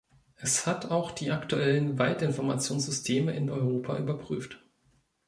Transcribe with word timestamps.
Es 0.37 0.65
hat 0.65 0.89
auch 0.89 1.11
die 1.11 1.29
aktuellen 1.29 1.99
Waldinformationssysteme 1.99 3.33
in 3.35 3.51
Europa 3.51 3.99
überprüft. 3.99 4.59